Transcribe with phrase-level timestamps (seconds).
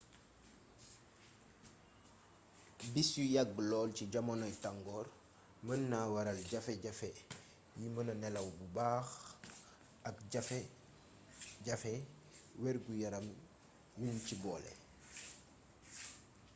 [2.93, 5.07] bis yu yàgg lool ci jamonoy tangoor
[5.65, 7.09] mën naa waral jafe-jafe
[7.79, 9.09] yi mëna nelaw bu baax
[10.09, 11.99] ak jafe-jafey
[12.61, 13.27] wergu-yaram
[14.01, 14.71] yuñ ci boole